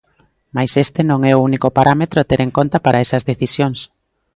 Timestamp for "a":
2.19-2.27